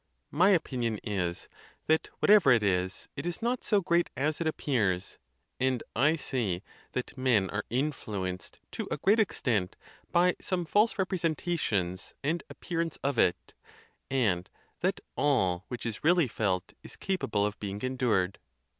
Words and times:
My 0.31 0.49
opinion 0.49 0.99
is, 1.03 1.47
that 1.85 2.09
whatever 2.17 2.51
it 2.51 2.63
is, 2.63 3.07
it 3.15 3.27
is 3.27 3.39
not 3.39 3.63
so 3.63 3.81
great 3.81 4.09
as 4.17 4.41
it 4.41 4.47
appears; 4.47 5.19
and 5.59 5.83
I 5.95 6.15
say, 6.15 6.63
that 6.93 7.15
men 7.15 7.51
are 7.51 7.65
influenced 7.69 8.59
to 8.71 8.87
a 8.89 8.97
great 8.97 9.19
extent 9.19 9.75
by 10.11 10.33
some 10.41 10.65
false 10.65 10.97
representations 10.97 12.15
and 12.23 12.41
appearance 12.49 12.97
of 13.03 13.19
it, 13.19 13.53
and 14.09 14.49
that 14.79 15.01
all 15.15 15.65
which 15.67 15.85
is 15.85 16.03
really 16.03 16.27
felt 16.27 16.73
is 16.81 16.95
capable 16.95 17.45
of 17.45 17.59
being 17.59 17.79
endured. 17.83 18.39